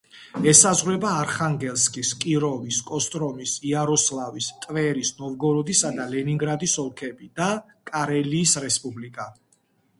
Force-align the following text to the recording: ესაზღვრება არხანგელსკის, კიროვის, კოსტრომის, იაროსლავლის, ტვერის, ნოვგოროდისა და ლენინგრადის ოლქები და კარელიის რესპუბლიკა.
ესაზღვრება 0.51 1.09
არხანგელსკის, 1.23 2.13
კიროვის, 2.23 2.79
კოსტრომის, 2.87 3.53
იაროსლავლის, 3.73 4.49
ტვერის, 4.65 5.13
ნოვგოროდისა 5.21 5.95
და 6.01 6.11
ლენინგრადის 6.17 6.77
ოლქები 6.87 7.33
და 7.43 7.55
კარელიის 7.93 8.59
რესპუბლიკა. 8.69 9.33